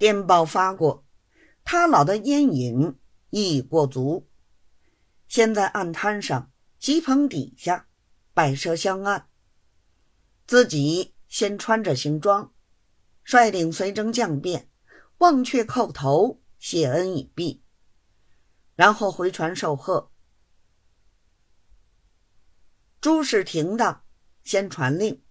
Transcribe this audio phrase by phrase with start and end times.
[0.00, 1.04] 电报发过，
[1.62, 4.26] 他老的烟瘾已过足，
[5.28, 7.86] 先在岸滩上鸡棚底下
[8.32, 9.28] 摆设香案，
[10.46, 12.50] 自己先穿着行装，
[13.22, 14.70] 率领随征将便
[15.18, 17.62] 忘却叩头谢恩已毕，
[18.76, 20.10] 然后回船受贺。
[23.02, 24.00] 朱世廷的
[24.44, 25.22] 先传令，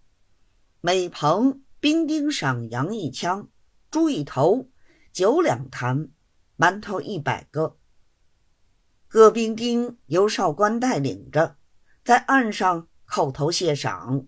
[0.79, 3.49] 每棚兵丁赏羊一枪，
[3.89, 4.69] 猪一头，
[5.11, 6.09] 酒两坛，
[6.57, 7.77] 馒头一百个。
[9.07, 11.57] 各兵丁由少官带领着，
[12.03, 14.27] 在岸上叩头谢赏。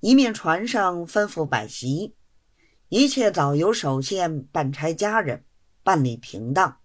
[0.00, 2.16] 一面船上吩咐摆席，
[2.88, 5.44] 一切早由守县办差家人
[5.82, 6.80] 办理停当。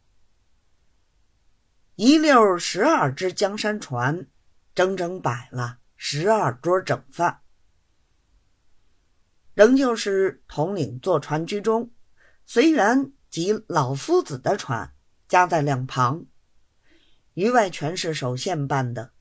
[1.96, 4.28] 一溜十二只江山船。
[4.76, 7.42] 整整摆了十二桌整饭，
[9.58, 11.92] 仍旧是统领坐船居中，
[12.46, 14.94] 随员及老夫子的船
[15.28, 16.28] 夹在两旁，
[17.34, 19.14] 余外全是守县办的。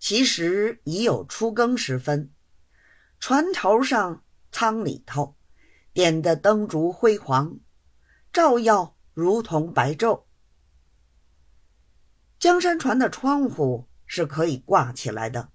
[0.00, 2.32] 其实已有初更时分，
[3.20, 5.36] 船头上舱里头
[5.92, 7.60] 点的灯烛辉煌，
[8.32, 10.24] 照耀如同白昼。
[12.40, 15.52] 江山船的窗户是可以挂起来的，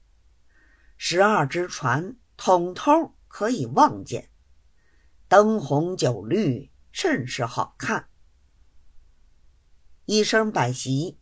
[0.97, 4.29] 十二只船统统可以望见，
[5.27, 8.09] 灯红酒绿，甚是好看。
[10.05, 11.19] 一声摆席，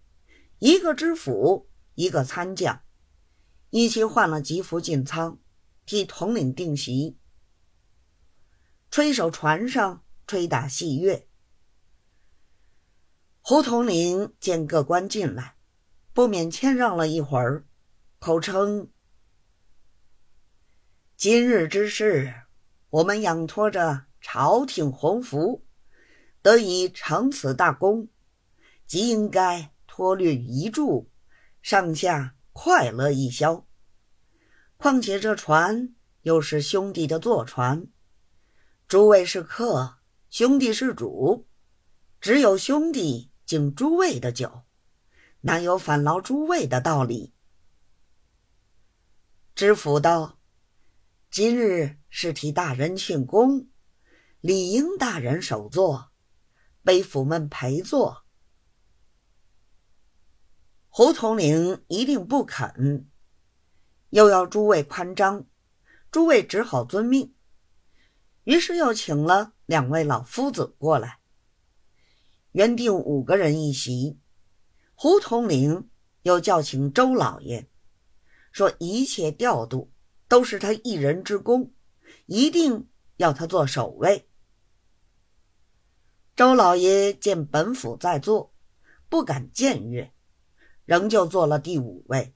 [0.60, 2.84] 一个知府，一个参将，
[3.70, 5.40] 一起换了吉服进舱，
[5.86, 7.18] 替统领定席。
[8.92, 11.28] 吹手船上吹打戏乐。
[13.42, 15.58] 胡统领见各官进来，
[16.14, 17.66] 不免谦让了一会儿，
[18.20, 18.92] 口称
[21.24, 22.34] ：“今日之事，
[22.90, 25.64] 我们仰托着朝廷洪福，
[26.42, 28.10] 得以成此大功，
[28.86, 31.09] 即应该托略一助，
[31.62, 33.66] 上下快乐一宵。
[34.75, 37.88] 况且这船又是兄弟的坐船，
[38.86, 40.00] 诸位是客，
[40.30, 41.47] 兄弟是主，
[42.20, 44.64] 只有兄弟。”敬诸位的酒，
[45.40, 47.34] 哪有反劳诸位的道理？
[49.56, 50.38] 知府道
[51.34, 53.68] ：“今日是替大人庆功，
[54.40, 56.12] 理应大人首座，
[56.86, 58.24] 卑府们陪坐。”
[60.90, 63.10] 胡统领一定不肯，
[64.12, 65.48] 又要诸位宽张，
[66.12, 67.34] 诸位只好遵命。
[68.44, 71.18] 于是又请了两位老夫子过来。
[72.52, 74.20] 原定五个人一席，
[74.94, 75.90] 胡统领
[76.22, 77.68] 又叫请周老爷，
[78.52, 79.92] 说一切调度
[80.34, 81.72] 都是他一人之功，
[82.26, 84.28] 一定要他做首位。
[86.36, 88.52] 周老爷见本府在座，
[89.10, 90.12] 不敢僭越，
[90.86, 92.34] 仍旧做了第五位。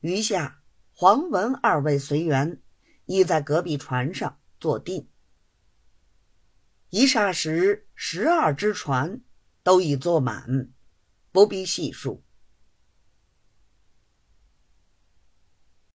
[0.00, 0.62] 余下
[0.94, 2.62] 黄文二位随员
[3.04, 5.06] 亦在隔壁船上坐定。
[6.88, 9.20] 一霎时，十二只船
[9.62, 10.70] 都已坐满，
[11.30, 12.24] 不必细数。